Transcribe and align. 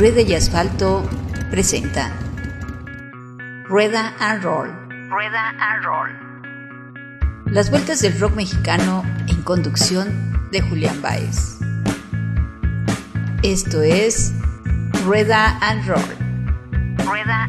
Rueda 0.00 0.22
y 0.22 0.34
Asfalto 0.34 1.06
presenta 1.50 2.10
Rueda 3.64 4.14
and 4.18 4.42
Roll. 4.42 4.70
Rueda 5.10 5.50
and 5.60 5.84
Roll. 5.84 6.08
Las 7.52 7.68
vueltas 7.68 8.00
del 8.00 8.18
rock 8.18 8.34
mexicano 8.34 9.04
en 9.28 9.42
conducción 9.42 10.48
de 10.52 10.62
Julián 10.62 11.02
Baez. 11.02 11.58
Esto 13.42 13.82
es 13.82 14.32
Rueda 15.04 15.58
and 15.60 15.86
Roll. 15.86 16.96
Rueda 17.06 17.39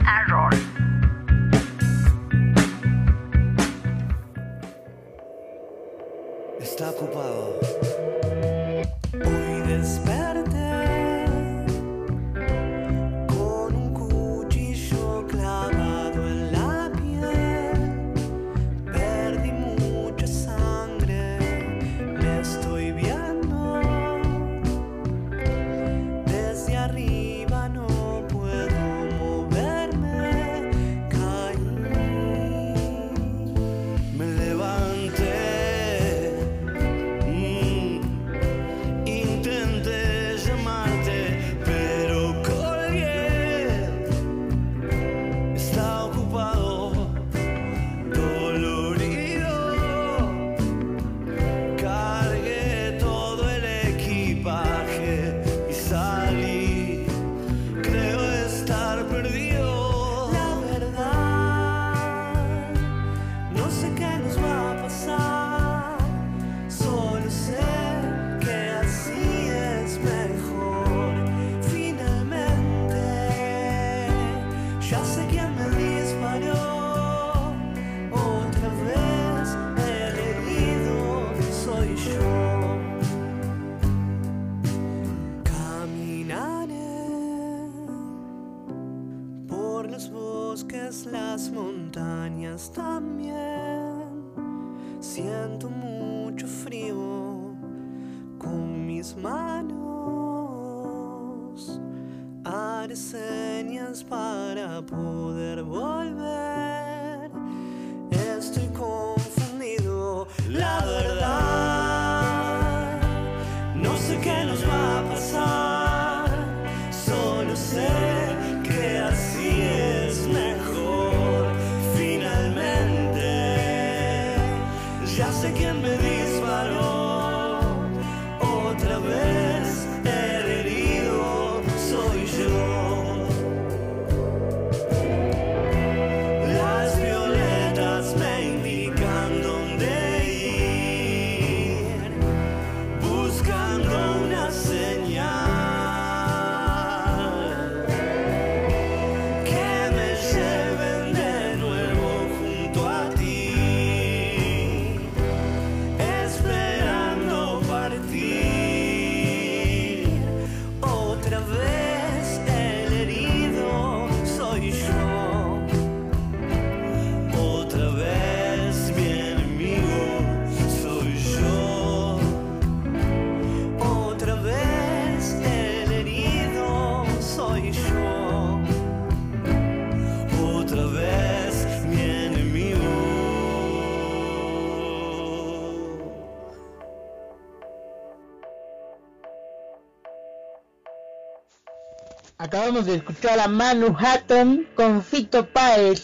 Acabamos 192.71 192.89
de 192.89 192.99
escuchar 192.99 193.37
a 193.37 193.49
Manu 193.49 193.93
Hatton 193.99 194.65
con 194.75 195.03
Fito 195.03 195.45
Páez, 195.45 196.03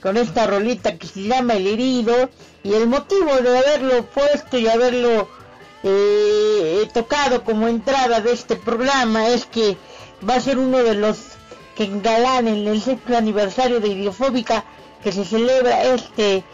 con 0.00 0.16
esta 0.16 0.46
rolita 0.46 0.96
que 0.96 1.08
se 1.08 1.24
llama 1.24 1.54
El 1.54 1.66
Herido, 1.66 2.30
y 2.62 2.74
el 2.74 2.86
motivo 2.86 3.34
de 3.34 3.58
haberlo 3.58 4.04
puesto 4.04 4.56
y 4.56 4.68
haberlo 4.68 5.28
eh, 5.82 6.88
tocado 6.94 7.42
como 7.42 7.66
entrada 7.66 8.20
de 8.20 8.30
este 8.30 8.54
programa 8.54 9.26
es 9.26 9.46
que 9.46 9.76
va 10.22 10.36
a 10.36 10.40
ser 10.40 10.58
uno 10.58 10.78
de 10.78 10.94
los 10.94 11.18
que 11.74 11.82
engalanen 11.82 12.68
el 12.68 12.80
sexto 12.80 13.16
aniversario 13.16 13.80
de 13.80 13.88
Idiofóbica 13.88 14.64
que 15.02 15.10
se 15.10 15.24
celebra 15.24 15.82
este 15.92 16.44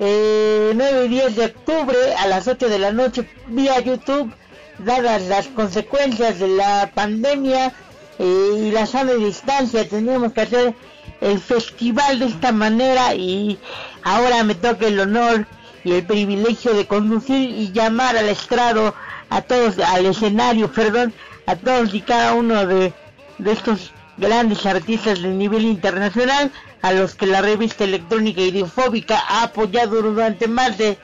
eh, 0.00 0.72
9 0.74 1.04
y 1.04 1.08
10 1.08 1.36
de 1.36 1.44
octubre 1.44 1.98
a 2.16 2.26
las 2.26 2.48
8 2.48 2.70
de 2.70 2.78
la 2.78 2.90
noche 2.90 3.28
vía 3.48 3.78
YouTube, 3.80 4.32
dadas 4.78 5.24
las 5.24 5.48
consecuencias 5.48 6.38
de 6.38 6.48
la 6.48 6.90
pandemia 6.94 7.74
eh, 8.18 8.66
y 8.66 8.70
la 8.70 8.86
sana 8.86 9.14
distancia, 9.14 9.88
teníamos 9.88 10.32
que 10.32 10.42
hacer 10.42 10.74
el 11.20 11.38
festival 11.40 12.18
de 12.18 12.26
esta 12.26 12.52
manera 12.52 13.14
y 13.14 13.58
ahora 14.02 14.44
me 14.44 14.54
toca 14.54 14.86
el 14.86 15.00
honor 15.00 15.46
y 15.84 15.92
el 15.92 16.06
privilegio 16.06 16.74
de 16.74 16.86
conducir 16.86 17.50
y 17.50 17.72
llamar 17.72 18.16
al 18.16 18.28
estrado 18.28 18.94
a 19.30 19.42
todos, 19.42 19.78
al 19.78 20.06
escenario, 20.06 20.70
perdón, 20.70 21.12
a 21.46 21.56
todos 21.56 21.94
y 21.94 22.00
cada 22.00 22.34
uno 22.34 22.66
de, 22.66 22.92
de 23.38 23.52
estos 23.52 23.92
grandes 24.16 24.64
artistas 24.66 25.20
de 25.22 25.28
nivel 25.28 25.64
internacional 25.64 26.50
a 26.82 26.92
los 26.92 27.14
que 27.14 27.26
la 27.26 27.40
revista 27.42 27.84
electrónica 27.84 28.40
idiofóbica 28.40 29.18
ha 29.28 29.44
apoyado 29.44 30.02
durante 30.02 30.46
más 30.48 30.78
de 30.78 30.98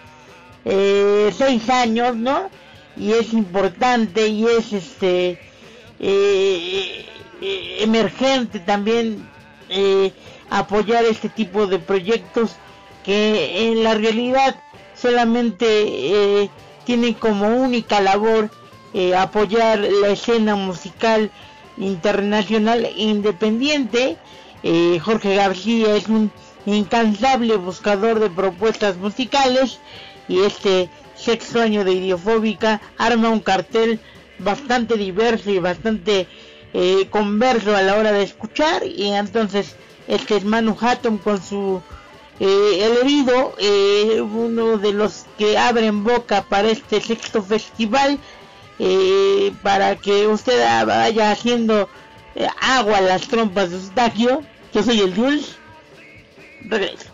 eh, 0.65 1.33
seis 1.37 1.69
años, 1.71 2.17
¿no? 2.17 2.51
Y 2.97 3.13
es 3.13 3.33
importante 3.33 4.29
y 4.29 4.45
es 4.47 4.73
este 4.73 5.41
eh, 6.03 7.05
eh, 7.43 7.77
emergente 7.81 8.59
también 8.59 9.29
eh, 9.69 10.13
apoyar 10.49 11.05
este 11.05 11.29
tipo 11.29 11.67
de 11.67 11.79
proyectos 11.79 12.57
que 13.05 13.69
en 13.69 13.85
la 13.85 13.95
realidad 13.95 14.57
solamente 14.95 16.51
tienen 16.85 17.15
como 17.15 17.49
única 17.49 18.01
labor 18.01 18.51
apoyar 19.17 19.79
la 19.79 20.09
escena 20.09 20.55
musical 20.57 21.31
internacional 21.79 22.85
e 22.85 22.93
independiente. 22.97 24.19
Jorge 25.03 25.35
García 25.37 25.97
es 25.97 26.09
un 26.09 26.31
incansable 26.67 27.57
buscador 27.57 28.21
de 28.21 28.29
propuestas 28.29 28.99
musicales 28.99 29.79
y 30.29 30.41
este 30.41 30.91
sexto 31.15 31.63
año 31.63 31.85
de 31.85 31.93
Idiofóbica 31.93 32.83
arma 32.99 33.31
un 33.31 33.41
cartel 33.41 34.01
bastante 34.43 34.97
diverso 34.97 35.51
y 35.51 35.59
bastante 35.59 36.27
eh, 36.73 37.07
converso 37.11 37.75
a 37.77 37.83
la 37.83 37.97
hora 37.97 38.13
de 38.13 38.23
escuchar 38.23 38.87
y 38.87 39.09
entonces 39.09 39.77
este 40.09 40.37
es 40.37 40.45
Manu 40.45 40.77
Hatton 40.81 41.19
con 41.19 41.43
su 41.43 41.81
eh, 42.41 42.79
El 42.87 42.97
Herido, 42.99 43.55
eh, 43.59 44.21
uno 44.21 44.79
de 44.79 44.93
los 44.93 45.27
que 45.37 45.59
abren 45.59 46.03
boca 46.05 46.43
para 46.49 46.71
este 46.71 47.01
sexto 47.01 47.43
festival, 47.43 48.19
eh, 48.79 49.53
para 49.63 49.97
que 49.97 50.27
usted 50.27 50.59
vaya 50.87 51.31
haciendo 51.31 51.89
eh, 52.35 52.49
agua 52.61 52.99
a 52.99 53.03
las 53.03 53.29
trompas 53.29 53.71
de 53.71 53.77
Eustaquio. 53.77 54.43
Yo 54.73 54.83
soy 54.83 55.01
el 55.01 55.15
Jules. 55.15 55.57
Regreso. 56.63 57.10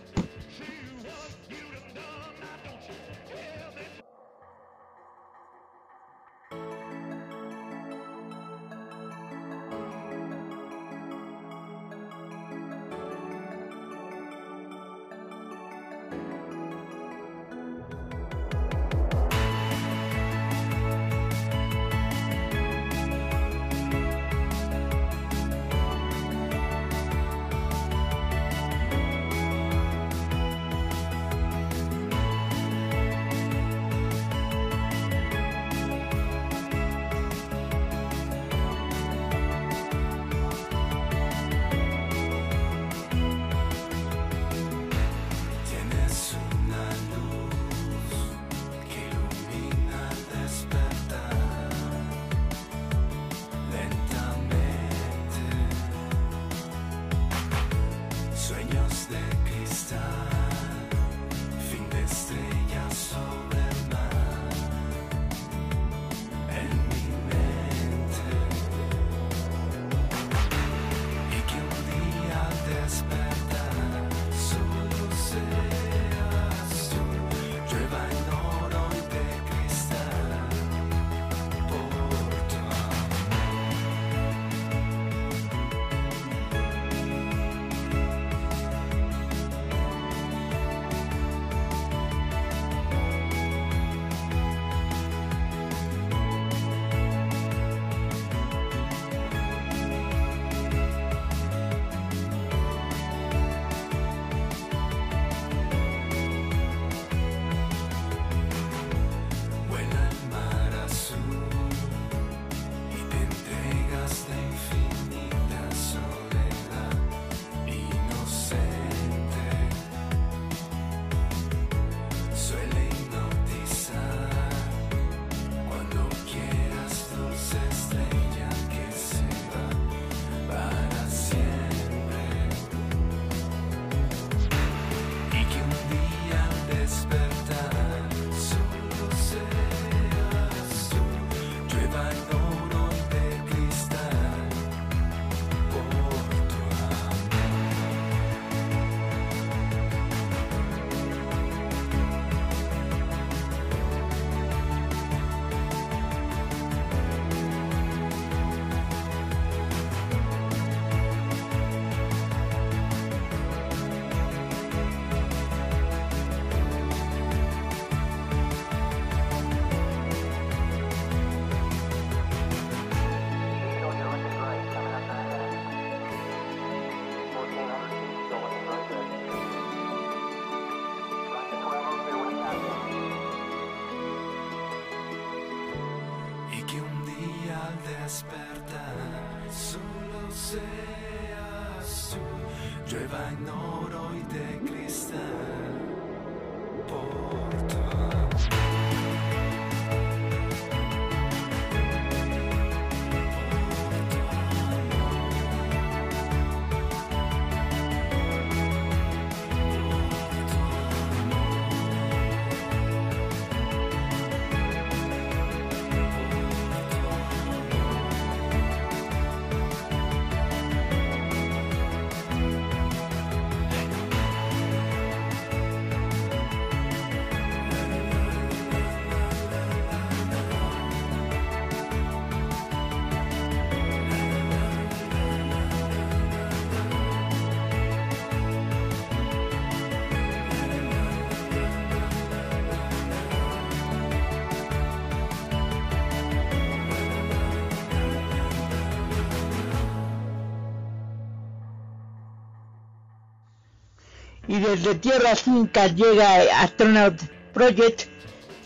Desde 254.69 254.95
Tierras 254.97 255.47
Incas 255.47 255.95
llega 255.95 256.61
Astronaut 256.63 257.21
Project 257.53 258.03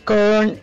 con 0.04 0.58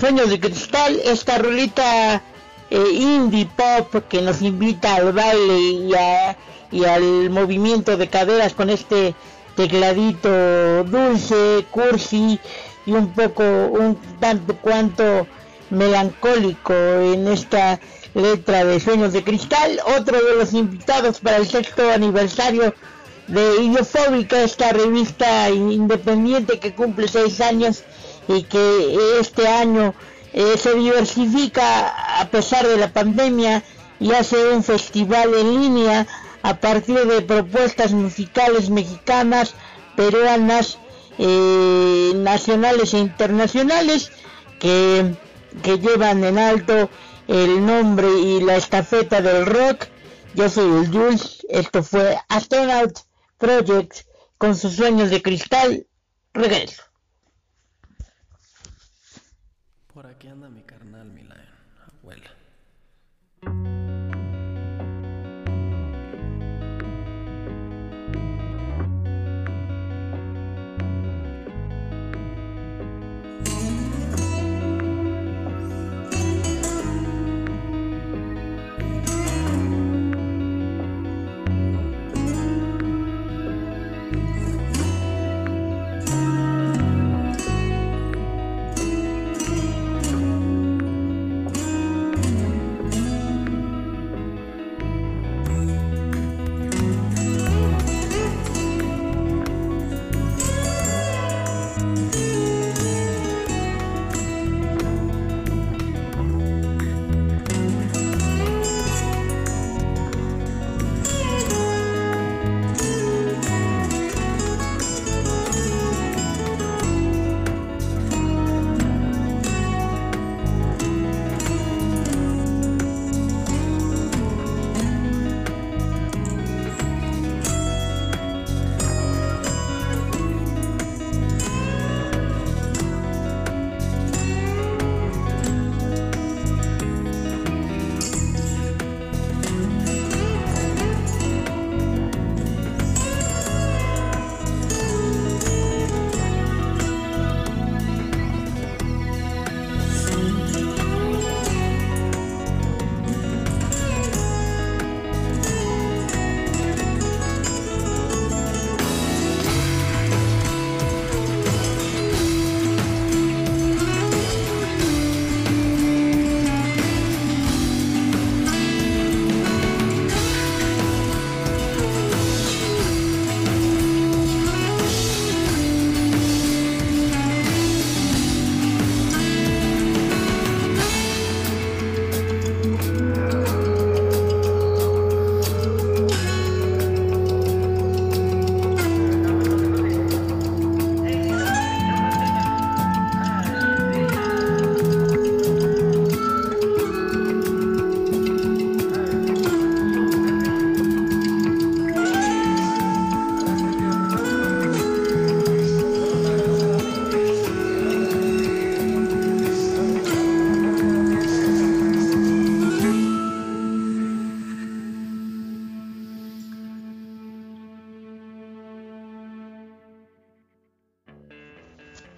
Sueños 0.00 0.30
de 0.30 0.40
Cristal, 0.40 1.00
esta 1.04 1.38
rolita 1.38 2.22
eh, 2.70 2.84
indie 2.94 3.46
pop 3.56 4.04
que 4.08 4.22
nos 4.22 4.40
invita 4.42 4.94
al 4.96 5.12
baile 5.12 5.58
y, 5.58 5.94
a- 5.94 6.36
y 6.70 6.84
al 6.84 7.30
movimiento 7.30 7.96
de 7.96 8.08
caderas 8.08 8.54
con 8.54 8.70
este 8.70 9.14
tecladito 9.56 10.84
dulce, 10.84 11.66
cursi 11.70 12.40
y 12.86 12.92
un 12.92 13.12
poco, 13.12 13.42
un 13.44 13.96
tanto 14.18 14.56
cuanto 14.56 15.26
melancólico 15.70 16.72
en 16.72 17.28
esta 17.28 17.78
letra 18.14 18.64
de 18.64 18.80
Sueños 18.80 19.12
de 19.12 19.22
Cristal, 19.24 19.78
otro 19.98 20.18
de 20.22 20.36
los 20.36 20.52
invitados 20.54 21.20
para 21.20 21.36
el 21.36 21.46
sexto 21.46 21.90
aniversario 21.90 22.74
de 23.28 23.62
Idiofóbica, 23.62 24.42
esta 24.42 24.72
revista 24.72 25.48
independiente 25.50 26.58
que 26.58 26.74
cumple 26.74 27.08
seis 27.08 27.40
años 27.40 27.84
y 28.28 28.42
que 28.44 29.18
este 29.20 29.46
año 29.48 29.94
eh, 30.32 30.56
se 30.58 30.74
diversifica 30.74 32.20
a 32.20 32.28
pesar 32.28 32.66
de 32.66 32.76
la 32.76 32.92
pandemia 32.92 33.62
y 34.00 34.12
hace 34.12 34.48
un 34.48 34.64
festival 34.64 35.34
en 35.34 35.60
línea 35.60 36.06
a 36.42 36.56
partir 36.56 37.06
de 37.06 37.22
propuestas 37.22 37.92
musicales 37.92 38.68
mexicanas, 38.70 39.54
peruanas, 39.96 40.78
eh, 41.18 42.12
nacionales 42.16 42.94
e 42.94 42.98
internacionales 42.98 44.10
que, 44.58 45.14
que 45.62 45.78
llevan 45.78 46.24
en 46.24 46.38
alto 46.38 46.88
el 47.28 47.64
nombre 47.64 48.08
y 48.18 48.40
la 48.40 48.56
estafeta 48.56 49.20
del 49.20 49.46
rock. 49.46 49.86
Yo 50.34 50.48
soy 50.48 50.84
el 50.84 50.90
Jules, 50.90 51.46
esto 51.48 51.82
fue 51.82 52.18
Astronaut 52.28 52.98
Project 53.42 54.06
con 54.38 54.54
sus 54.54 54.76
sueños 54.76 55.10
de 55.10 55.20
cristal. 55.20 55.84
Regreso. 56.32 56.84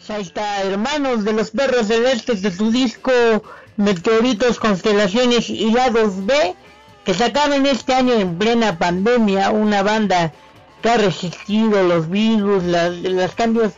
Ahí 0.08 0.20
está, 0.20 0.62
hermanos 0.62 1.24
de 1.24 1.32
los 1.32 1.50
perros 1.50 1.86
celestes 1.86 2.42
de 2.42 2.50
su 2.50 2.70
disco 2.70 3.10
Meteoritos, 3.78 4.58
Constelaciones 4.58 5.48
y 5.48 5.70
Lados 5.70 6.26
B, 6.26 6.54
que 7.04 7.14
sacaron 7.14 7.64
este 7.64 7.94
año 7.94 8.12
en 8.12 8.36
plena 8.36 8.78
pandemia, 8.78 9.50
una 9.50 9.82
banda 9.82 10.32
que 10.82 10.90
ha 10.90 10.98
resistido 10.98 11.82
los 11.84 12.10
virus, 12.10 12.64
los 12.64 13.34
cambios 13.34 13.72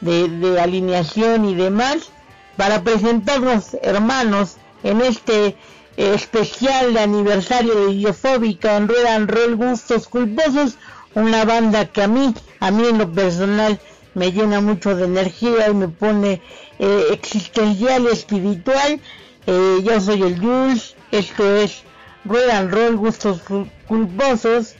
de, 0.00 0.60
alineación 0.60 1.46
y 1.46 1.56
demás, 1.56 2.10
para 2.56 2.84
presentarnos, 2.84 3.76
hermanos, 3.82 4.58
en 4.84 5.00
este 5.00 5.56
especial 5.96 6.94
de 6.94 7.00
aniversario 7.00 7.74
de 7.74 7.92
Idiofóbica 7.92 8.76
en 8.76 8.86
Rueda 8.86 9.18
Roll 9.18 9.56
Gustos 9.56 10.06
Culposos, 10.06 10.76
una 11.14 11.44
banda 11.44 11.86
que 11.86 12.02
a 12.02 12.08
mí, 12.08 12.32
a 12.60 12.70
mí 12.70 12.86
en 12.86 12.98
lo 12.98 13.10
personal, 13.10 13.80
me 14.14 14.32
llena 14.32 14.60
mucho 14.60 14.94
de 14.94 15.04
energía 15.04 15.68
y 15.68 15.74
me 15.74 15.88
pone 15.88 16.40
eh, 16.78 17.04
existencial 17.12 18.06
espiritual. 18.06 19.00
Eh, 19.46 19.78
yo 19.82 20.00
soy 20.00 20.22
el 20.22 20.38
Jules, 20.38 20.94
esto 21.10 21.56
es 21.56 21.82
Ruedan 22.24 22.70
Roll, 22.70 22.96
Gustos 22.96 23.40
Culposos, 23.86 24.76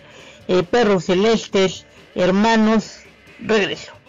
eh, 0.49 0.63
Perros 0.63 1.07
Celestes, 1.07 1.87
Hermanos, 2.15 3.01
regreso. 3.41 4.02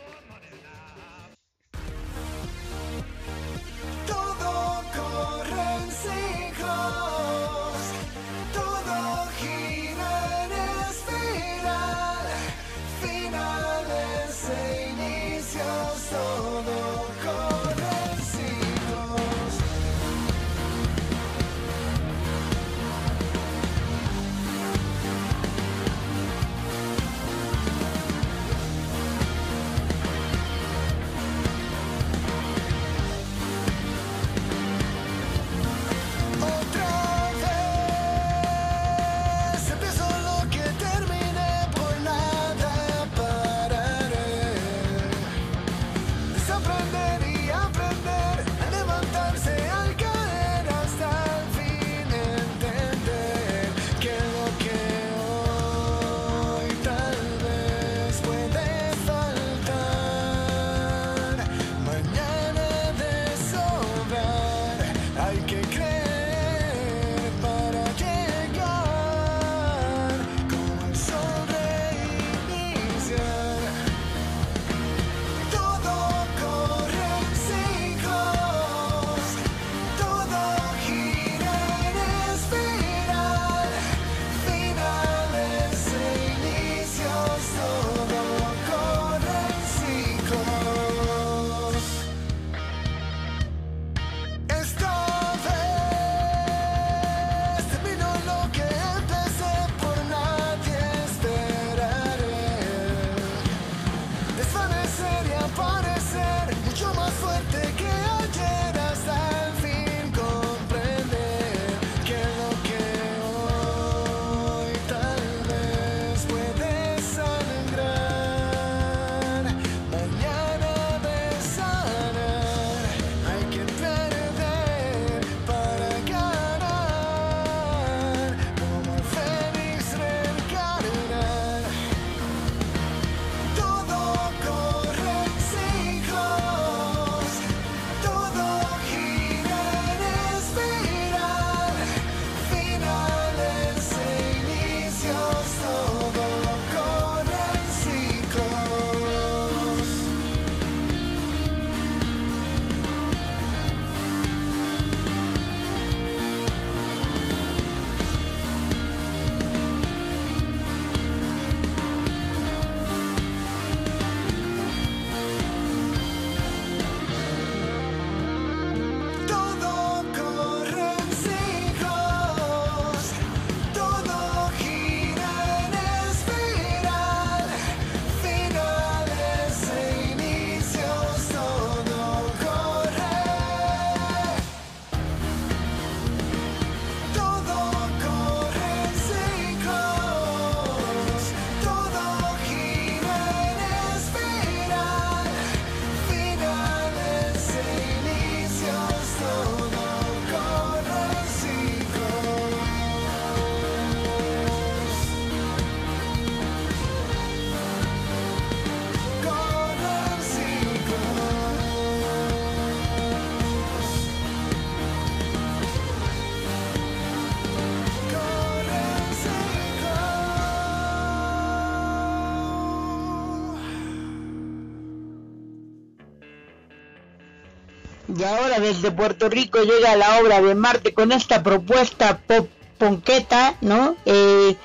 Y 228.15 228.23
ahora 228.23 228.59
desde 228.59 228.91
Puerto 228.91 229.29
Rico 229.29 229.59
llega 229.63 229.95
la 229.95 230.19
obra 230.19 230.41
de 230.41 230.53
Marte 230.55 230.93
con 230.93 231.11
esta 231.11 231.41
propuesta 231.41 232.19
pop 232.27 232.47
ponqueta, 232.77 233.55
¿no? 233.61 233.95
Eh, 234.05 234.55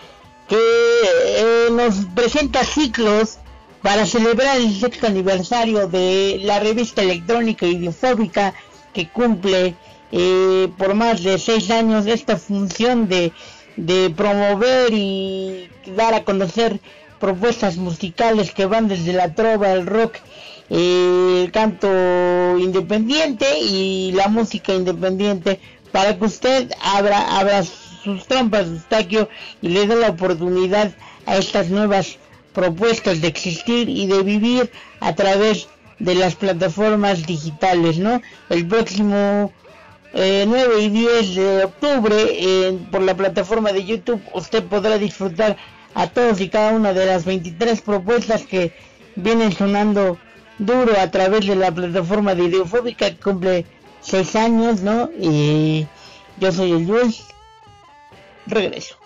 que 0.49 0.57
eh, 0.57 1.69
nos 1.71 2.07
presenta 2.15 2.65
ciclos 2.65 3.39
para 3.83 4.07
celebrar 4.07 4.57
el 4.57 4.75
sexto 4.75 5.07
aniversario 5.07 5.87
de 5.89 6.41
la 6.43 6.59
revista 6.59 7.03
electrónica 7.03 7.67
idiofóbica 7.67 8.55
que 8.93 9.09
cumple 9.09 9.77
eh, 10.11 10.69
por 10.77 10.95
más 10.95 11.23
de 11.23 11.39
seis 11.39 11.71
años 11.71 12.07
esta 12.07 12.37
función 12.37 13.09
de, 13.09 13.33
de 13.77 14.11
promover 14.11 14.93
y 14.93 15.71
dar 15.95 16.15
a 16.15 16.25
conocer 16.25 16.81
propuestas 17.21 17.77
musicales 17.77 18.53
que 18.53 18.67
van 18.67 18.89
desde 18.89 19.13
la 19.13 19.35
trova, 19.35 19.73
el 19.73 19.87
rock, 19.87 20.17
el 20.71 21.51
canto 21.53 22.59
independiente 22.59 23.59
y 23.59 24.13
la 24.13 24.29
música 24.29 24.75
independiente 24.75 25.61
para 25.93 26.19
que 26.19 26.25
usted 26.25 26.71
abra, 26.83 27.39
abra 27.39 27.63
sus 27.65 28.27
trompas 28.27 28.71
de 28.71 28.77
estaquio 28.77 29.29
y 29.63 29.69
le 29.69 29.87
dé 29.87 29.97
la 29.97 30.11
oportunidad 30.11 30.93
a 31.27 31.37
estas 31.37 31.69
nuevas 31.69 32.19
propuestas 32.53 33.21
de 33.21 33.29
existir 33.29 33.89
y 33.89 34.07
de 34.07 34.23
vivir 34.23 34.71
a 35.01 35.15
través 35.15 35.69
de 35.99 36.15
las 36.15 36.35
plataformas 36.35 37.27
digitales, 37.27 37.99
¿no? 37.99 38.21
El 38.51 38.67
próximo 38.67 39.53
9 40.13 40.47
eh, 40.55 40.83
y 40.83 40.89
10 40.89 41.35
de 41.35 41.65
octubre 41.65 42.79
por 42.91 43.03
la 43.03 43.15
plataforma 43.15 43.73
de 43.73 43.85
YouTube 43.85 44.23
usted 44.33 44.65
podrá 44.65 44.99
disfrutar 44.99 45.57
a 45.95 46.07
todos 46.09 46.41
y 46.41 46.49
cada 46.49 46.73
una 46.73 46.93
de 46.93 47.07
las 47.07 47.25
23 47.25 47.81
propuestas 47.83 48.45
que 48.45 48.73
vienen 49.17 49.53
sonando 49.53 50.19
duro 50.59 50.99
a 50.99 51.11
través 51.11 51.47
de 51.47 51.57
la 51.57 51.73
plataforma 51.73 52.35
de 52.35 52.45
Ideofóbica 52.45 53.11
que 53.11 53.17
cumple 53.17 53.67
6 54.01 54.37
años, 54.37 54.81
¿no? 54.83 55.11
Y 55.21 55.87
yo 56.39 56.53
soy 56.53 56.73
el 56.73 56.87
Jules. 56.87 57.25
Regreso. 58.47 58.97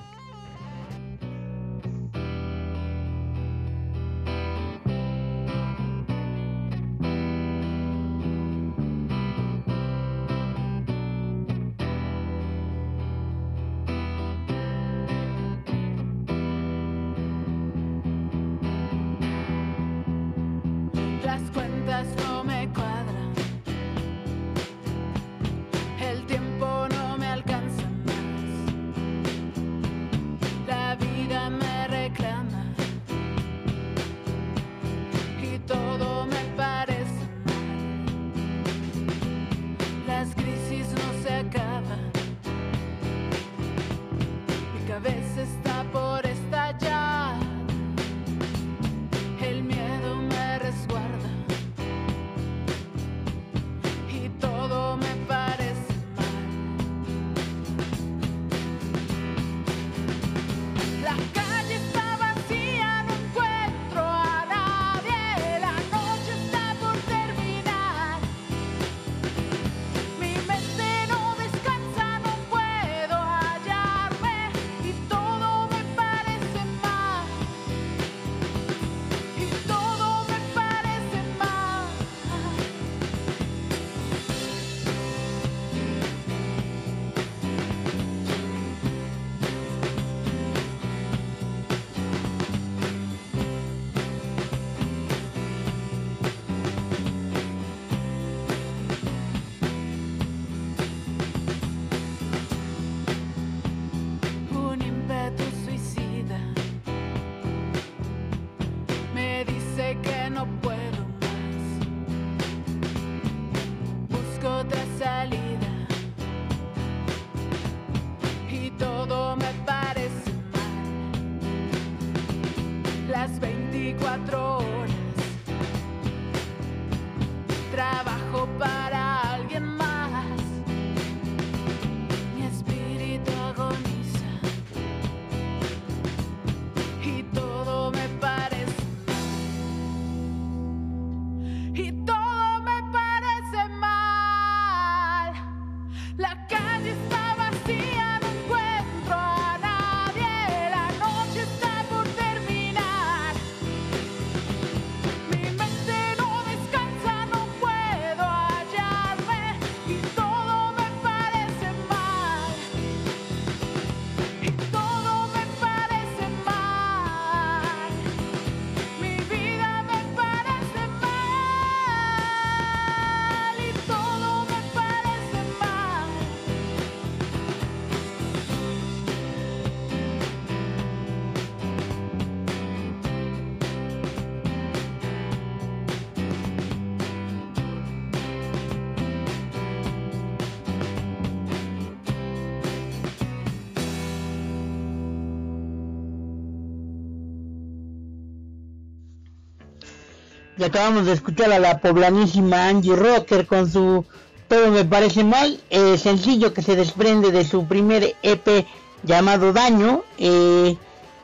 Y 200.58 200.64
acabamos 200.64 201.06
de 201.06 201.12
escuchar 201.12 201.50
a 201.52 201.58
la 201.58 201.80
poblanísima 201.80 202.68
Angie 202.68 202.94
Rocker 202.94 203.46
con 203.46 203.70
su 203.70 204.04
Todo 204.48 204.70
me 204.70 204.84
parece 204.84 205.24
mal, 205.24 205.58
eh, 205.70 205.96
sencillo 205.96 206.52
que 206.52 206.60
se 206.60 206.76
desprende 206.76 207.30
de 207.30 207.44
su 207.44 207.66
primer 207.66 208.14
EP 208.22 208.66
llamado 209.02 209.52
Daño. 209.54 210.02
Eh, 210.18 210.76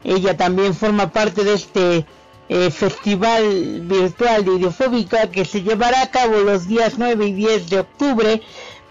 ella 0.03 0.37
también 0.37 0.75
forma 0.75 1.13
parte 1.13 1.45
de 1.45 1.55
este 1.55 2.07
eh, 2.49 2.71
festival 2.71 3.83
virtual 3.83 4.47
de 4.47 4.55
Ideofóbica 4.55 5.31
que 5.31 5.45
se 5.45 5.63
llevará 5.63 6.01
a 6.01 6.11
cabo 6.11 6.39
los 6.39 6.67
días 6.67 6.95
9 6.97 7.27
y 7.27 7.33
10 7.35 7.69
de 7.69 7.81
octubre 7.81 8.43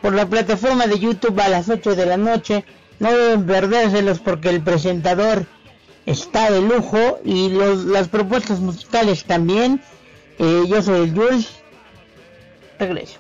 por 0.02 0.14
la 0.14 0.28
plataforma 0.28 0.86
de 0.86 1.00
YouTube 1.00 1.40
a 1.40 1.50
las 1.50 1.68
8 1.68 1.96
de 1.96 2.06
la 2.06 2.18
noche. 2.18 2.64
No 3.00 3.12
deben 3.12 3.48
perdérselos 3.48 4.20
porque 4.20 4.50
el 4.50 4.62
presentador 4.62 5.48
está 6.06 6.52
de 6.52 6.62
lujo 6.62 7.20
y 7.26 7.50
las 7.50 8.08
propuestas 8.08 8.60
musicales 8.60 9.24
también. 9.26 9.82
Eh, 10.40 10.66
yo 10.68 10.82
soy 10.82 11.04
el 11.04 11.14
Jules. 11.16 11.50
Regreso. 12.80 13.20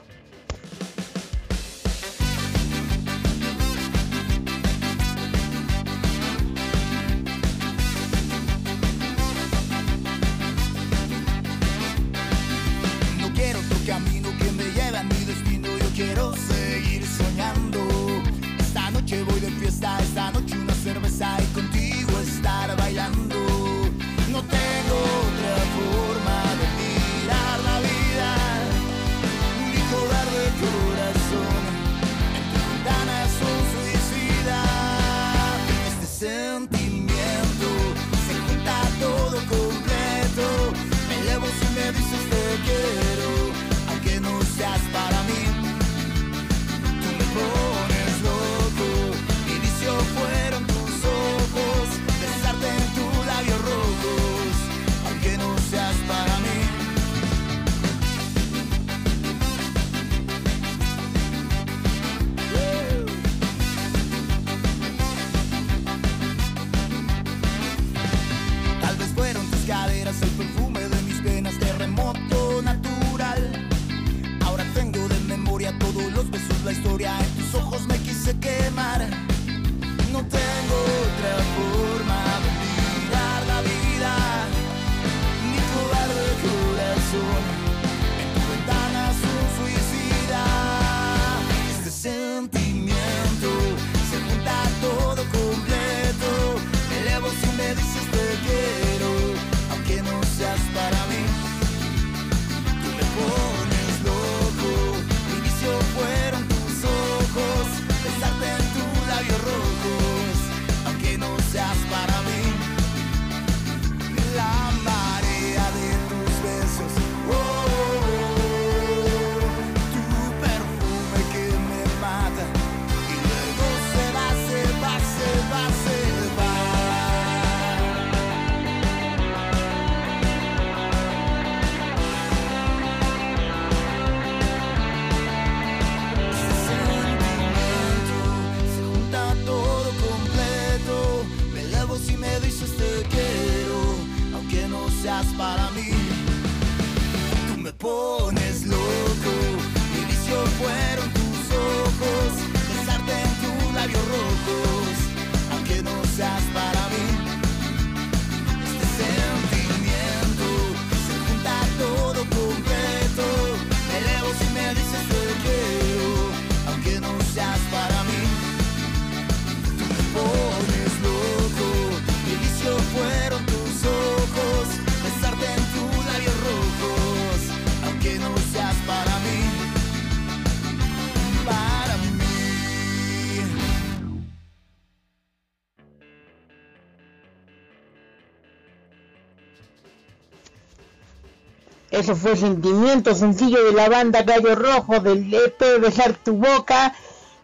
Eso 192.07 192.15
fue 192.15 192.37
Sentimiento, 192.37 193.13
sencillo 193.13 193.61
de 193.65 193.73
la 193.73 193.89
banda 193.89 194.23
Gallo 194.23 194.55
Rojo 194.55 195.01
del 195.01 195.33
EP 195.33 195.59
Besar 195.81 196.13
tu 196.13 196.37
Boca, 196.37 196.95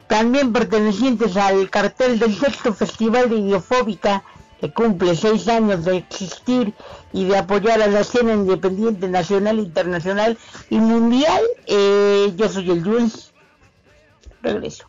también 0.07 0.53
pertenecientes 0.53 1.35
al 1.35 1.69
cartel 1.69 2.17
del 2.17 2.33
sexto 2.33 2.73
Festival 2.73 3.29
de 3.29 3.39
Idiofóbica, 3.39 4.23
que 4.61 4.71
cumple 4.71 5.17
seis 5.17 5.49
años 5.49 5.83
de 5.83 5.97
existir 5.97 6.73
y 7.11 7.25
de 7.25 7.37
apoyar 7.39 7.81
a 7.81 7.87
la 7.87 7.99
escena 7.99 8.31
independiente 8.31 9.09
nacional, 9.09 9.59
internacional 9.59 10.37
y 10.69 10.77
mundial. 10.77 11.43
Eh, 11.67 12.31
yo 12.37 12.47
soy 12.47 12.71
el 12.71 12.85
Jules. 12.85 13.33
Regreso. 14.41 14.85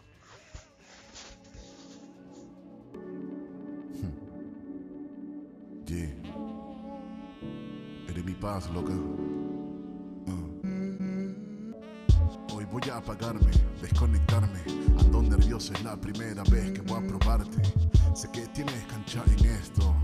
Hmm. 4.00 4.12
Yeah. 5.86 6.14
Eres 8.08 8.24
mi 8.24 8.34
paz, 8.34 8.70
loca. 8.72 8.92
Voy 12.74 12.90
a 12.90 12.96
apagarme, 12.96 13.52
desconectarme. 13.80 14.58
Ando 14.98 15.22
nervioso, 15.22 15.72
es 15.72 15.84
la 15.84 15.96
primera 15.96 16.42
vez 16.42 16.72
que 16.72 16.80
voy 16.80 17.04
a 17.04 17.06
probarte. 17.06 17.62
Sé 18.16 18.28
que 18.32 18.48
tienes 18.48 18.84
cancha 18.86 19.22
en 19.38 19.46
esto. 19.46 19.94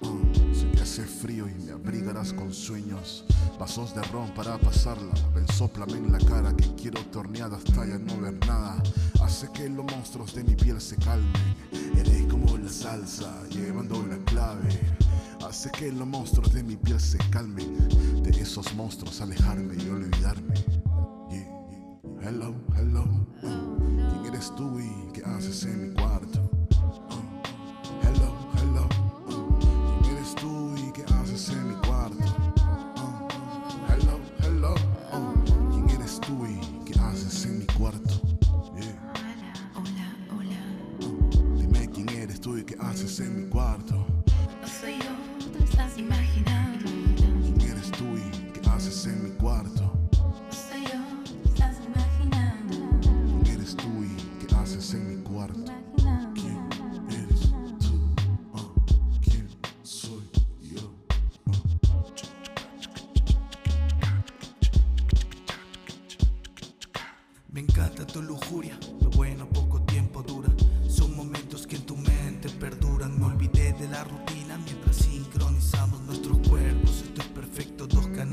Mm, 0.00 0.54
sé 0.54 0.70
que 0.70 0.80
hace 0.80 1.02
frío 1.04 1.46
y 1.46 1.52
me 1.62 1.72
abrigarás 1.72 2.32
con 2.32 2.50
sueños. 2.50 3.26
Vasos 3.60 3.94
de 3.94 4.02
ron 4.04 4.30
para 4.30 4.56
pasarla. 4.56 5.12
Ven, 5.34 5.46
soplame 5.48 5.98
en 5.98 6.12
la 6.12 6.18
cara 6.20 6.56
que 6.56 6.74
quiero 6.76 6.98
torneada 7.12 7.58
hasta 7.58 7.84
ya 7.84 7.98
no 7.98 8.18
ver 8.18 8.38
nada. 8.46 8.82
Hace 9.22 9.52
que 9.52 9.68
los 9.68 9.84
monstruos 9.84 10.34
de 10.34 10.44
mi 10.44 10.54
piel 10.54 10.80
se 10.80 10.96
calmen. 10.96 11.30
Eres 11.94 12.24
como 12.30 12.56
la 12.56 12.70
salsa, 12.70 13.30
llevando 13.50 14.02
la 14.06 14.16
clave. 14.24 14.80
Hace 15.46 15.70
que 15.72 15.92
los 15.92 16.08
monstruos 16.08 16.54
de 16.54 16.62
mi 16.62 16.76
piel 16.76 16.98
se 16.98 17.18
calmen. 17.28 17.86
De 18.22 18.30
esos 18.30 18.74
monstruos 18.74 19.20
alejarme 19.20 19.74
y 19.74 19.90
olvidarme. 19.90 20.83
Hello, 22.26 22.54
hello. 22.74 23.04
Oh, 23.42 23.46
no. 23.46 24.08
¿Quién 24.08 24.32
eres 24.32 24.50
tú 24.56 24.80
y 24.80 25.12
qué 25.12 25.22
haces 25.26 25.64
en 25.64 25.90
mi 25.90 25.94
cuarto? 25.94 26.43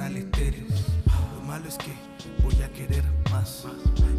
Lo 0.01 1.41
malo 1.45 1.67
es 1.69 1.77
que 1.77 1.93
voy 2.41 2.59
a 2.63 2.69
querer 2.73 3.03
más. 3.31 3.67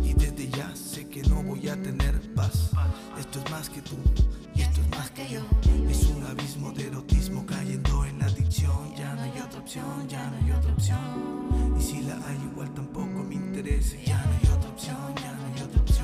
Y 0.04 0.14
desde 0.14 0.48
ya 0.48 0.70
sé 0.76 1.08
que 1.08 1.22
no 1.24 1.42
voy 1.42 1.68
a 1.68 1.82
tener 1.82 2.20
paz. 2.34 2.70
Esto 3.18 3.40
es 3.44 3.50
más 3.50 3.68
que 3.68 3.82
tú 3.82 3.96
y 4.54 4.62
esto 4.62 4.80
es 4.80 4.88
más 4.90 5.10
que 5.10 5.28
yo. 5.28 5.40
Es 5.90 6.04
un 6.06 6.24
abismo 6.24 6.70
de 6.70 6.86
erotismo 6.86 7.44
cayendo 7.44 8.04
en 8.04 8.20
la 8.20 8.26
adicción. 8.26 8.94
Ya 8.96 9.12
no 9.14 9.22
hay 9.22 9.40
otra 9.40 9.58
opción, 9.58 10.08
ya 10.08 10.30
no 10.30 10.36
hay 10.36 10.52
otra 10.52 10.72
opción. 10.72 11.74
Y 11.76 11.82
si 11.82 12.02
la 12.02 12.14
hay 12.14 12.38
igual 12.52 12.72
tampoco 12.74 13.24
me 13.24 13.34
interesa. 13.34 13.96
Ya 14.06 14.24
no 14.24 14.30
hay 14.30 14.56
otra 14.56 14.70
opción, 14.70 15.14
ya 15.16 15.32
no 15.32 15.46
hay 15.46 15.62
otra 15.62 15.80
opción. 15.80 16.01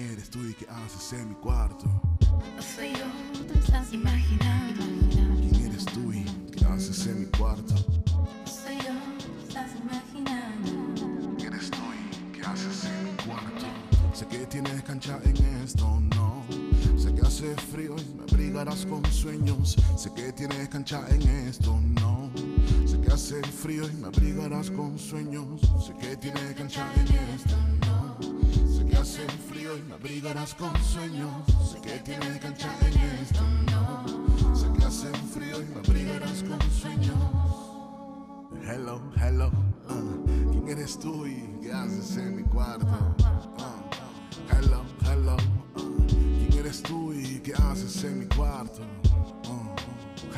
Eres 0.00 0.30
tú 0.30 0.44
y 0.44 0.54
qué 0.54 0.66
haces 0.68 1.12
en 1.12 1.28
mi 1.28 1.34
cuarto. 1.34 1.86
no 1.86 2.62
soy 2.62 2.92
yo, 2.92 3.44
tú 3.46 3.58
estás 3.58 3.92
imaginando. 3.92 4.82
¿Quién 5.10 5.66
eres 5.66 5.84
tú 5.84 6.12
y 6.12 6.24
qué 6.52 6.64
haces 6.64 7.06
en 7.06 7.20
mi 7.20 7.26
cuarto? 7.26 7.74
No 7.74 8.46
soy 8.46 8.76
yo, 8.76 8.94
tú 9.18 9.48
estás 9.48 9.70
imaginando. 9.76 11.36
¿Quién 11.36 11.52
eres 11.52 11.70
tú 11.70 11.78
y 11.78 12.32
qué 12.32 12.42
haces 12.42 12.84
en 12.84 13.04
mi 13.04 13.10
cuarto? 13.24 13.66
Sé 14.14 14.26
que 14.26 14.46
tienes 14.46 14.82
cancha 14.82 15.20
en 15.24 15.36
esto, 15.62 16.00
no. 16.16 16.44
Sé 16.98 17.14
que 17.14 17.22
hace 17.22 17.54
frío 17.56 17.96
y 17.98 18.14
me 18.16 18.22
abrigarás 18.22 18.86
con 18.86 19.04
sueños. 19.12 19.76
Sé 19.96 20.12
que 20.14 20.32
tienes 20.32 20.68
cancha 20.68 21.04
en 21.10 21.22
esto, 21.48 21.78
no. 22.00 22.30
Sé 22.86 23.00
que 23.00 23.12
hace 23.12 23.42
frío 23.42 23.88
y 23.88 23.94
me 23.94 24.08
abrigarás 24.08 24.70
con 24.70 24.98
sueños. 24.98 25.60
Sé 25.86 25.94
que 26.00 26.16
tienes 26.16 26.54
cancha 26.54 26.86
en 26.96 27.06
esto, 27.34 27.56
no. 27.56 27.79
Que 29.10 29.16
hace 29.16 29.38
frío 29.52 29.76
y 29.76 29.82
me 29.82 29.94
abrigarás 29.94 30.54
con 30.54 30.72
sueños. 30.84 31.32
Sé 31.68 31.80
que 31.80 31.98
tienes 31.98 32.38
cancha 32.38 32.72
en 32.80 32.96
esto, 33.20 33.42
no. 33.72 34.54
Sé 34.54 34.72
que 34.72 34.84
hace 34.84 35.08
frío 35.34 35.60
y 35.60 35.64
me 35.66 35.80
abrigarás 35.80 36.44
con 36.44 36.60
sueños. 36.70 37.16
Hello, 38.62 39.02
hello. 39.20 39.48
uh, 39.88 40.50
¿Quién 40.52 40.68
eres 40.68 40.96
tú 40.96 41.26
y 41.26 41.58
qué 41.60 41.72
haces 41.72 42.18
en 42.18 42.36
mi 42.36 42.44
cuarto? 42.44 42.86
Uh, 43.58 44.54
hello, 44.54 44.84
hello. 45.04 45.36
uh, 45.74 46.06
¿Quién 46.06 46.52
eres 46.60 46.80
tú 46.80 47.12
y 47.12 47.40
qué 47.40 47.52
haces 47.54 48.04
en 48.04 48.20
mi 48.20 48.26
cuarto? 48.26 48.82
Uh, 49.48 49.74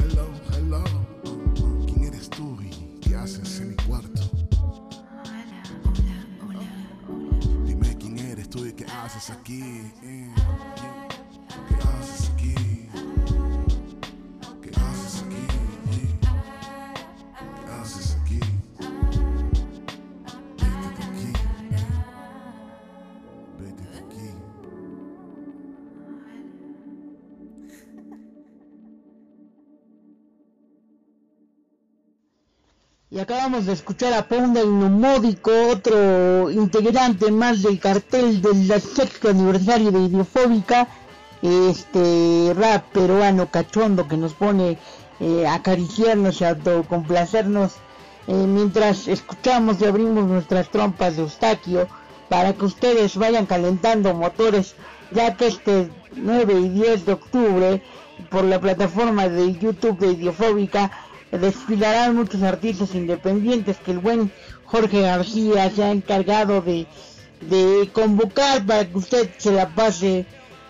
hello, 0.00 0.26
hello. 0.56 0.82
uh, 1.26 1.84
¿Quién 1.84 2.04
eres 2.04 2.30
tú 2.30 2.58
y 2.62 2.98
qué 3.00 3.16
haces 3.16 3.60
en 3.60 3.68
mi 3.68 3.76
cuarto? 3.86 4.31
Eres 8.92 9.26
tú 9.26 9.52
y 9.52 9.90
qué 10.00 10.28
haces 10.84 11.01
acabamos 33.22 33.66
de 33.66 33.72
escuchar 33.72 34.12
a 34.14 34.26
Pounda 34.26 34.60
Innomódico, 34.62 35.52
otro 35.70 36.50
integrante 36.50 37.30
más 37.30 37.62
del 37.62 37.78
cartel 37.78 38.42
del 38.42 38.68
sexto 38.80 39.28
aniversario 39.28 39.92
de 39.92 40.00
Idiofóbica, 40.00 40.88
este 41.40 42.52
rap 42.56 42.84
peruano 42.92 43.48
cachondo 43.48 44.08
que 44.08 44.16
nos 44.16 44.34
pone 44.34 44.76
eh, 45.20 45.46
a 45.46 45.54
acariciarnos 45.54 46.40
y 46.40 46.44
a 46.44 46.58
complacernos 46.88 47.74
eh, 48.26 48.32
mientras 48.32 49.06
escuchamos 49.06 49.80
y 49.80 49.84
abrimos 49.84 50.24
nuestras 50.24 50.68
trompas 50.68 51.16
de 51.16 51.22
Eustaquio 51.22 51.86
para 52.28 52.54
que 52.54 52.64
ustedes 52.64 53.16
vayan 53.16 53.46
calentando 53.46 54.14
motores 54.14 54.74
ya 55.12 55.36
que 55.36 55.46
este 55.46 55.90
9 56.16 56.54
y 56.54 56.68
10 56.70 57.06
de 57.06 57.12
octubre 57.12 57.82
por 58.30 58.44
la 58.44 58.60
plataforma 58.60 59.28
de 59.28 59.54
YouTube 59.58 59.98
de 59.98 60.12
Idiofóbica 60.12 60.90
desfilarán 61.38 62.16
muchos 62.16 62.42
artistas 62.42 62.94
independientes 62.94 63.78
que 63.78 63.92
el 63.92 63.98
buen 63.98 64.30
Jorge 64.66 65.02
García 65.02 65.70
se 65.70 65.82
ha 65.82 65.90
encargado 65.90 66.62
de, 66.62 66.86
convocar 67.92 68.64
para 68.64 68.88
que 68.88 68.96
usted 68.96 69.30
se 69.38 69.52
la 69.52 69.74
pase 69.74 70.26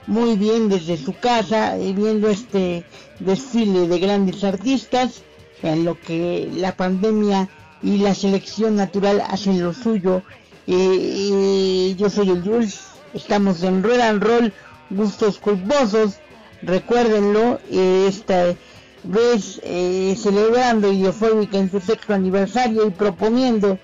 muy 0.07 0.37
bien 0.37 0.69
desde 0.69 0.97
su 0.97 1.13
casa 1.15 1.79
y 1.79 1.93
viendo 1.93 2.29
este 2.29 2.85
desfile 3.21 3.87
de 3.89 3.99
grandes 3.99 4.43
artistas 4.43 5.23
en 5.63 5.85
lo 5.85 6.01
que 6.01 6.49
la 6.53 6.75
pandemia 6.77 7.49
y 7.83 7.99
la 7.99 8.15
selección 8.15 8.77
natural 8.77 9.23
hacen 9.29 9.63
lo 9.63 9.75
suyo. 9.75 10.23
Eh, 10.67 11.95
yo 11.99 12.09
soy 12.09 12.31
el 12.31 12.43
Jules, 12.43 12.81
estamos 13.15 13.63
en 13.63 13.83
Rueda 13.83 14.09
and 14.09 14.23
Roll, 14.23 14.53
gustos 14.91 15.39
culposos, 15.39 16.15
recuérdenlo, 16.63 17.61
esta 17.71 18.55
vez 19.05 19.61
eh, 19.63 20.17
celebrando 20.21 20.93
Idiofóbica 20.93 21.59
en 21.59 21.71
su 21.71 21.81
sexto 21.81 22.15
aniversario 22.15 22.87
y 22.87 22.91
proponiendo 22.91 23.79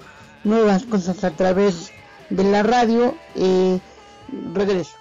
nuevas 0.45 0.85
cosas 0.85 1.25
a 1.25 1.31
través 1.31 1.91
de 2.31 2.45
la 2.45 2.63
radio. 2.63 3.15
Eh, 3.35 3.79
regreso. 4.55 4.93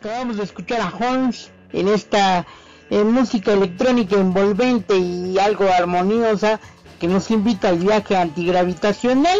Acabamos 0.00 0.38
de 0.38 0.44
escuchar 0.44 0.80
a 0.80 0.90
Holmes 0.98 1.50
en 1.74 1.86
esta 1.86 2.46
música 2.90 3.52
electrónica 3.52 4.16
envolvente 4.16 4.96
y 4.96 5.38
algo 5.38 5.68
armoniosa 5.68 6.58
que 6.98 7.06
nos 7.06 7.30
invita 7.30 7.68
al 7.68 7.80
viaje 7.80 8.16
antigravitacional. 8.16 9.38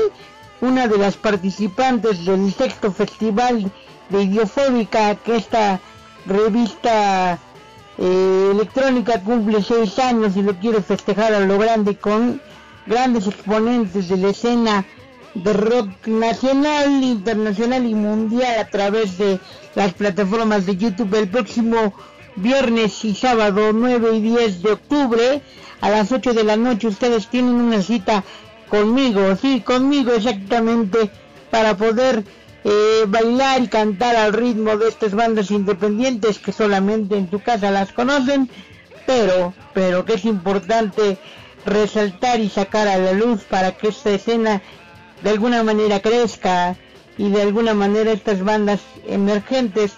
Una 0.61 0.87
de 0.87 0.99
las 0.99 1.17
participantes 1.17 2.27
del 2.27 2.53
sexto 2.53 2.93
festival 2.93 3.73
de 4.11 4.23
Idiofóbica, 4.23 5.15
que 5.15 5.37
esta 5.37 5.81
revista 6.27 7.39
eh, 7.97 8.49
electrónica 8.53 9.19
cumple 9.23 9.63
seis 9.63 9.99
años 9.99 10.37
y 10.37 10.43
lo 10.43 10.55
quiere 10.59 10.83
festejar 10.83 11.33
a 11.33 11.41
lo 11.41 11.57
grande 11.57 11.97
con 11.97 12.39
grandes 12.87 13.27
exponentes 13.27 14.11
de 14.11 14.19
la 14.19 14.29
escena 14.29 14.85
de 15.35 15.53
rock 15.53 16.07
nacional, 16.07 17.03
internacional 17.03 17.87
y 17.87 17.95
mundial 17.95 18.59
a 18.59 18.69
través 18.69 19.19
de 19.19 19.39
las 19.75 19.95
plataformas 19.95 20.67
de 20.67 20.77
YouTube 20.77 21.15
el 21.15 21.29
próximo 21.29 21.95
viernes 22.37 23.05
y 23.05 23.15
sábado 23.15 23.73
9 23.73 24.17
y 24.17 24.21
10 24.21 24.63
de 24.63 24.73
octubre 24.73 25.43
a 25.81 25.91
las 25.91 26.11
8 26.13 26.35
de 26.35 26.45
la 26.45 26.57
noche 26.57 26.89
ustedes 26.89 27.29
tienen 27.29 27.55
una 27.55 27.83
cita 27.83 28.25
conmigo, 28.69 29.37
sí, 29.37 29.61
conmigo 29.61 30.13
exactamente 30.13 31.11
para 31.51 31.77
poder 31.77 32.25
eh, 32.65 33.05
bailar 33.09 33.63
y 33.63 33.69
cantar 33.69 34.17
al 34.17 34.33
ritmo 34.33 34.77
de 34.77 34.89
estas 34.89 35.15
bandas 35.15 35.51
independientes 35.51 36.39
que 36.39 36.53
solamente 36.53 37.17
en 37.17 37.29
tu 37.29 37.41
casa 37.41 37.71
las 37.71 37.93
conocen, 37.93 38.51
pero, 39.07 39.55
pero 39.73 40.05
que 40.05 40.15
es 40.15 40.25
importante 40.25 41.19
resaltar 41.67 42.41
y 42.41 42.49
sacar 42.49 42.89
a 42.89 42.99
la 42.99 43.13
luz 43.13 43.43
para 43.45 43.73
que 43.73 43.89
esta 43.89 44.11
escena 44.11 44.63
de 45.23 45.31
alguna 45.31 45.63
manera 45.63 46.01
crezca 46.01 46.77
y 47.19 47.31
de 47.31 47.43
alguna 47.43 47.75
manera 47.75 48.13
estas 48.13 48.43
bandas 48.43 48.81
emergentes 49.07 49.93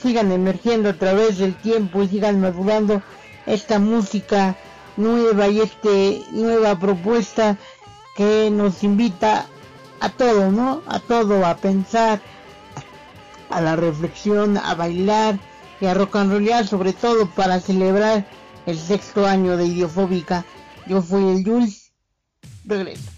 sigan 0.00 0.32
emergiendo 0.32 0.90
a 0.90 0.94
través 0.94 1.38
del 1.38 1.54
tiempo 1.54 2.02
y 2.02 2.08
sigan 2.08 2.40
madurando 2.40 3.02
esta 3.46 3.78
música 3.78 4.56
nueva 4.96 5.48
y 5.48 5.60
este 5.60 6.22
nueva 6.32 6.78
propuesta 6.78 7.56
que 8.16 8.50
nos 8.50 8.82
invita 8.84 9.46
a 10.00 10.08
todo, 10.10 10.50
¿no? 10.50 10.82
A 10.86 11.00
todo, 11.00 11.46
a 11.46 11.56
pensar, 11.56 12.20
a 13.50 13.60
la 13.60 13.76
reflexión, 13.76 14.58
a 14.58 14.74
bailar 14.74 15.38
y 15.80 15.86
a 15.86 15.94
rock 15.94 16.16
and 16.16 16.32
rollar, 16.32 16.66
sobre 16.66 16.92
todo 16.92 17.26
para 17.30 17.60
celebrar 17.60 18.26
el 18.66 18.78
sexto 18.78 19.26
año 19.26 19.56
de 19.56 19.66
Idiofóbica. 19.66 20.44
Yo 20.86 21.02
fui 21.02 21.28
el 21.28 21.44
Jules. 21.44 21.92
Regreso. 22.64 23.13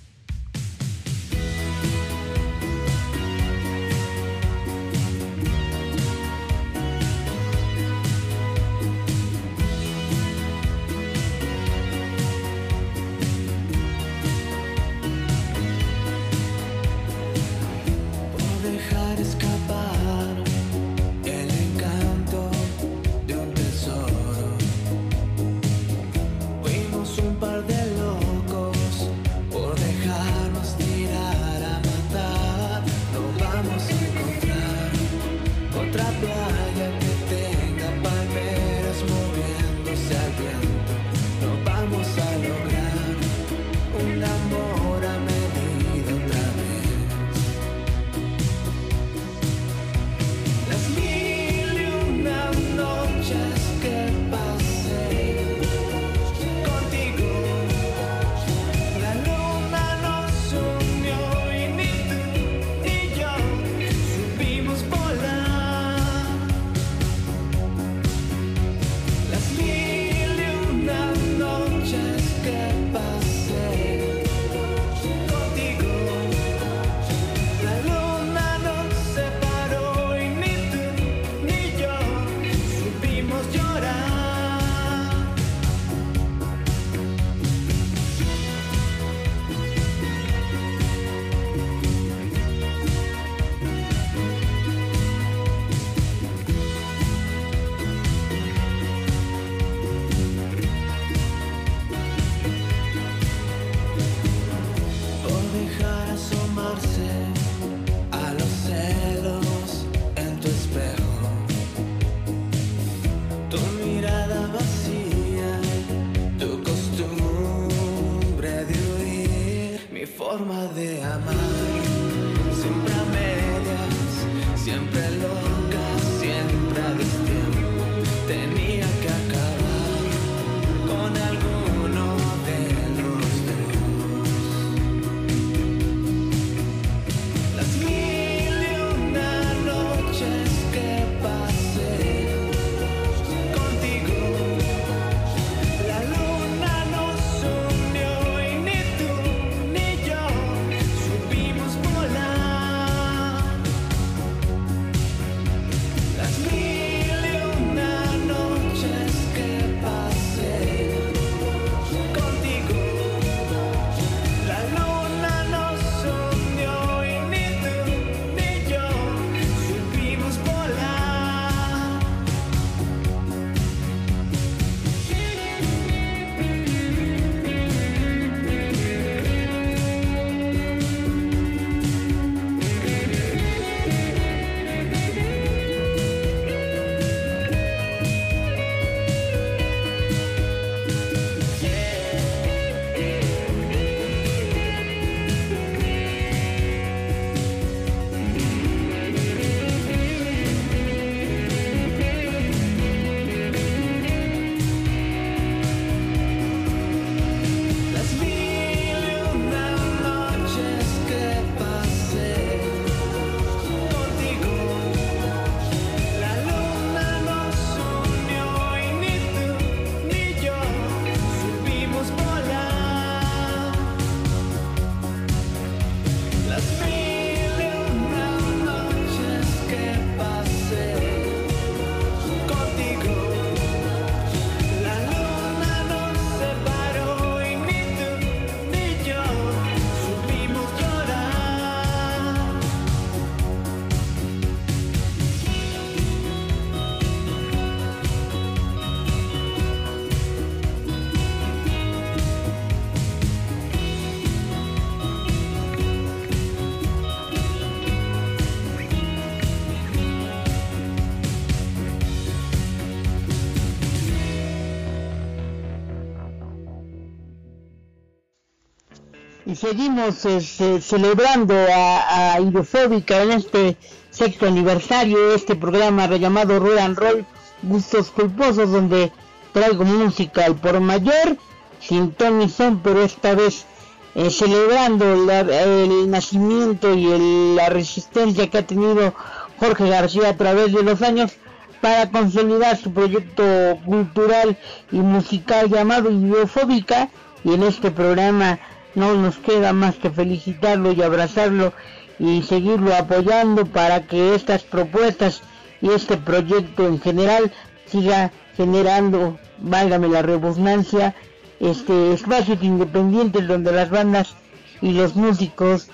Seguimos 269.68 270.24
este, 270.24 270.80
celebrando 270.80 271.54
a, 271.74 272.34
a 272.34 272.38
en 272.38 273.32
este 273.32 273.76
sexto 274.10 274.46
aniversario 274.46 275.30
de 275.30 275.34
este 275.34 275.56
programa 275.56 276.06
llamado 276.06 276.60
Roll 276.60 276.78
and 276.78 276.96
Roll 276.96 277.26
Gustos 277.62 278.12
Culposos 278.12 278.70
donde 278.70 279.10
traigo 279.52 279.84
música 279.84 280.44
al 280.44 280.54
por 280.54 280.78
mayor 280.78 281.36
sin 281.80 282.12
Tony 282.12 282.48
Son 282.48 282.78
pero 282.78 283.02
esta 283.02 283.34
vez 283.34 283.66
eh, 284.14 284.30
celebrando 284.30 285.04
el 285.04 286.10
nacimiento 286.10 286.94
y 286.94 287.56
la 287.56 287.68
resistencia 287.68 288.48
que 288.48 288.58
ha 288.58 288.66
tenido 288.66 289.14
Jorge 289.58 289.88
García 289.88 290.28
a 290.28 290.36
través 290.36 290.72
de 290.72 290.84
los 290.84 291.02
años 291.02 291.32
para 291.80 292.08
consolidar 292.12 292.76
su 292.76 292.92
proyecto 292.92 293.42
cultural 293.84 294.56
y 294.92 294.98
musical 294.98 295.68
llamado 295.68 296.08
Idiofóbica 296.08 297.08
y 297.42 297.52
en 297.54 297.64
este 297.64 297.90
programa 297.90 298.60
no 298.96 299.14
nos 299.14 299.36
queda 299.36 299.72
más 299.72 299.94
que 299.96 300.10
felicitarlo 300.10 300.90
y 300.92 301.02
abrazarlo 301.02 301.72
y 302.18 302.42
seguirlo 302.42 302.94
apoyando 302.96 303.66
para 303.66 304.06
que 304.06 304.34
estas 304.34 304.62
propuestas 304.62 305.42
y 305.82 305.90
este 305.90 306.16
proyecto 306.16 306.86
en 306.86 306.98
general 306.98 307.52
siga 307.84 308.32
generando, 308.56 309.38
válgame 309.58 310.08
la 310.08 310.22
redundancia, 310.22 311.14
este 311.60 312.14
espacios 312.14 312.62
independientes 312.62 313.46
donde 313.46 313.70
las 313.70 313.90
bandas 313.90 314.34
y 314.80 314.92
los 314.92 315.14
músicos 315.14 315.88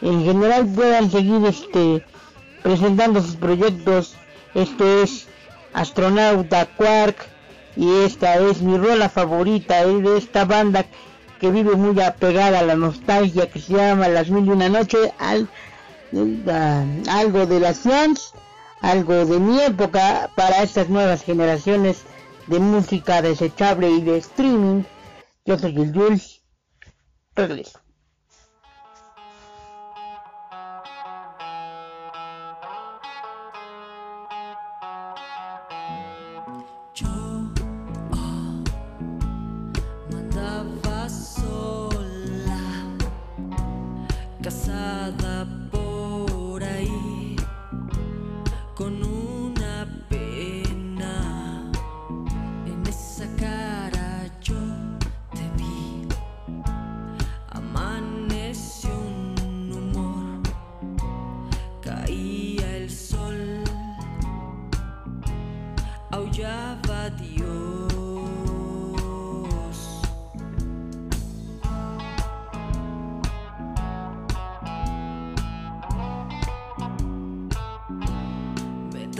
en 0.00 0.24
general 0.24 0.66
puedan 0.66 1.10
seguir 1.10 1.44
este 1.46 2.04
presentando 2.62 3.20
sus 3.20 3.36
proyectos. 3.36 4.14
Este 4.54 5.02
es 5.02 5.26
Astronauta 5.72 6.66
Quark 6.66 7.16
y 7.76 7.90
esta 8.04 8.36
es 8.36 8.62
mi 8.62 8.78
rola 8.78 9.08
favorita 9.08 9.84
de 9.84 10.16
esta 10.16 10.44
banda 10.44 10.86
que 11.40 11.50
vive 11.50 11.76
muy 11.76 12.00
apegada 12.00 12.60
a 12.60 12.64
la 12.64 12.74
nostalgia 12.74 13.50
que 13.50 13.60
se 13.60 13.74
llama 13.74 14.08
Las 14.08 14.30
Mil 14.30 14.46
y 14.46 14.50
Una 14.50 14.68
Noche, 14.68 15.12
al, 15.18 15.48
algo 17.08 17.46
de 17.46 17.60
las 17.60 17.80
fans, 17.80 18.32
algo 18.80 19.26
de 19.26 19.38
mi 19.38 19.60
época 19.60 20.30
para 20.36 20.62
estas 20.62 20.88
nuevas 20.88 21.22
generaciones 21.22 22.04
de 22.46 22.58
música 22.58 23.22
desechable 23.22 23.90
y 23.90 24.02
de 24.02 24.18
streaming. 24.18 24.84
Yo 25.44 25.58
soy 25.58 25.76
el 25.76 25.92
Jules. 25.92 26.42
Regreso. 27.34 27.83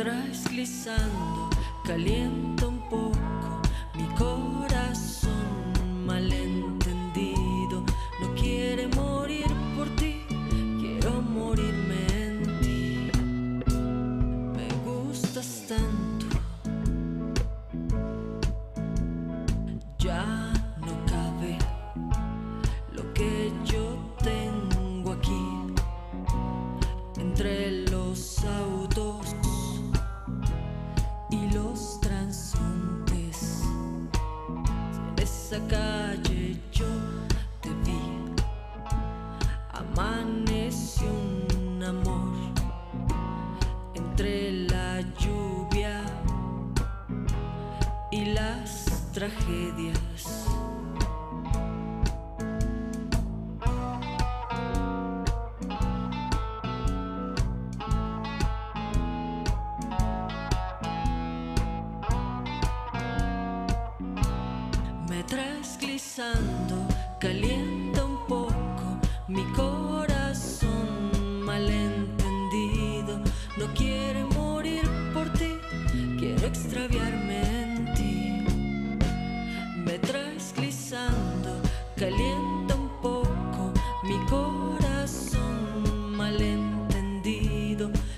deslizando, 0.03 1.51
calienta 1.85 2.67
un 2.67 2.81
poco 2.89 3.63
mi 3.95 4.07
corazón. 4.17 5.24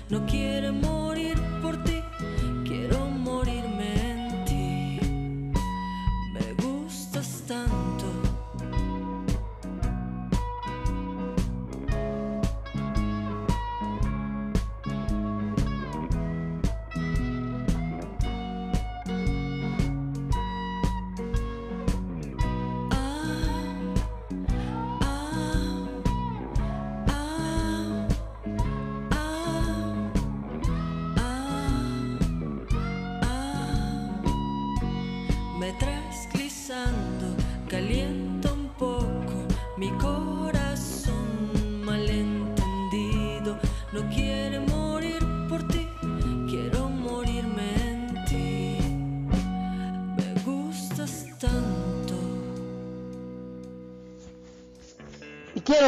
Quiero 0.09 0.46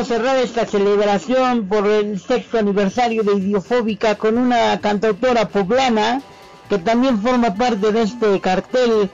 cerrar 0.10 0.38
esta 0.38 0.66
celebración 0.66 1.68
por 1.68 1.86
el 1.86 2.20
sexto 2.20 2.57
aniversario 2.57 3.22
de 3.22 3.36
Idiofóbica 3.36 4.16
con 4.16 4.39
una 4.39 4.82
cantautora 4.82 5.49
poblana 5.49 6.24
que 6.68 6.80
también 6.80 7.22
forma 7.22 7.53
parte 7.53 7.91
de 7.91 8.01
este 8.01 8.41
cartel 8.41 9.12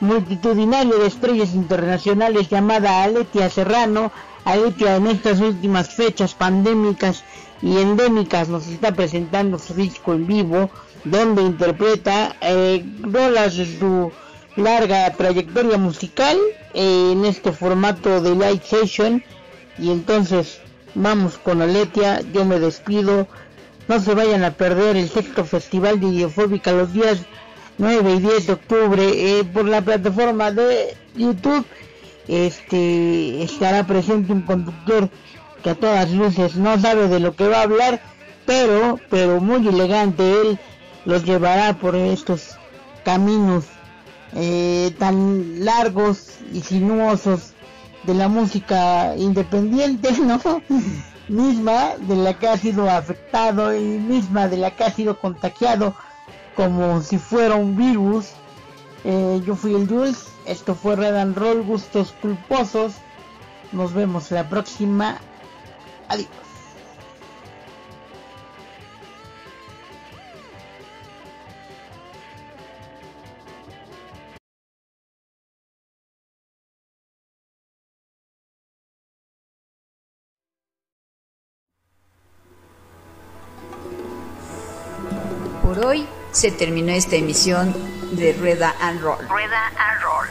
multitudinario 0.00 0.96
de 1.00 1.06
estrellas 1.06 1.52
internacionales 1.52 2.48
llamada 2.48 3.02
Aletia 3.02 3.50
Serrano. 3.50 4.10
Aletia 4.46 4.96
en 4.96 5.08
estas 5.08 5.38
últimas 5.40 5.90
fechas 5.90 6.32
pandémicas 6.32 7.24
y 7.60 7.76
endémicas 7.76 8.48
nos 8.48 8.68
está 8.68 8.92
presentando 8.92 9.58
su 9.58 9.74
disco 9.74 10.14
en 10.14 10.26
vivo 10.26 10.70
donde 11.04 11.42
interpreta 11.42 12.36
eh, 12.40 12.82
de 12.82 13.66
su 13.78 14.10
larga 14.56 15.12
trayectoria 15.12 15.76
musical 15.76 16.38
eh, 16.72 17.10
en 17.12 17.26
este 17.26 17.52
formato 17.52 18.22
de 18.22 18.30
live 18.30 18.62
session 18.64 19.22
Y 19.78 19.90
entonces 19.90 20.60
vamos 20.94 21.38
con 21.38 21.62
Aletia, 21.62 22.20
yo 22.32 22.44
me 22.44 22.58
despido. 22.58 23.28
No 23.86 24.00
se 24.00 24.14
vayan 24.14 24.44
a 24.44 24.52
perder 24.52 24.96
el 24.96 25.08
sexto 25.08 25.44
festival 25.44 26.00
de 26.00 26.08
Idiofóbica 26.08 26.72
los 26.72 26.92
días 26.92 27.20
9 27.78 28.14
y 28.14 28.18
10 28.20 28.46
de 28.46 28.52
octubre 28.52 29.02
eh, 29.04 29.44
por 29.44 29.66
la 29.66 29.80
plataforma 29.80 30.50
de 30.50 30.96
YouTube. 31.14 31.64
Este 32.26 33.42
estará 33.42 33.86
presente 33.86 34.32
un 34.32 34.42
conductor 34.42 35.08
que 35.62 35.70
a 35.70 35.74
todas 35.74 36.10
luces 36.10 36.56
no 36.56 36.78
sabe 36.78 37.08
de 37.08 37.20
lo 37.20 37.34
que 37.34 37.48
va 37.48 37.60
a 37.60 37.62
hablar, 37.62 38.00
pero 38.44 38.98
pero 39.08 39.40
muy 39.40 39.66
elegante 39.66 40.22
él 40.42 40.58
los 41.06 41.24
llevará 41.24 41.78
por 41.78 41.96
estos 41.96 42.56
caminos 43.04 43.64
eh, 44.34 44.94
tan 44.98 45.64
largos 45.64 46.32
y 46.52 46.60
sinuosos 46.60 47.54
de 48.04 48.14
la 48.14 48.28
música 48.28 49.16
independiente, 49.16 50.12
¿no? 50.20 50.40
misma 51.28 51.96
de 51.98 52.16
la 52.16 52.34
que 52.38 52.48
ha 52.48 52.56
sido 52.56 52.90
afectado 52.90 53.76
y 53.76 53.82
misma 53.82 54.48
de 54.48 54.56
la 54.56 54.70
que 54.70 54.84
ha 54.84 54.90
sido 54.90 55.18
contagiado 55.18 55.94
como 56.56 57.02
si 57.02 57.18
fuera 57.18 57.54
un 57.54 57.76
virus. 57.76 58.30
Eh, 59.04 59.40
yo 59.46 59.54
fui 59.54 59.74
el 59.74 59.88
Jules, 59.88 60.26
esto 60.44 60.74
fue 60.74 60.96
Red 60.96 61.16
and 61.16 61.36
Roll, 61.36 61.62
gustos 61.62 62.14
culposos. 62.20 62.94
Nos 63.72 63.92
vemos 63.92 64.30
la 64.30 64.48
próxima. 64.48 65.18
Adiós. 66.08 66.47
Se 86.32 86.50
terminó 86.50 86.92
esta 86.92 87.16
emisión 87.16 87.74
de 88.12 88.32
Rueda 88.32 88.74
and 88.80 89.00
Roll. 89.00 89.28
Rueda 89.28 89.72
and 89.78 90.02
Roll. 90.02 90.28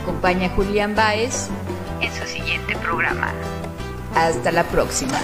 Acompaña 0.00 0.48
a 0.48 0.50
Julián 0.50 0.94
Baez 0.94 1.48
en 2.00 2.12
su 2.14 2.26
siguiente 2.26 2.76
programa. 2.76 3.32
Hasta 4.14 4.52
la 4.52 4.64
próxima. 4.64 5.18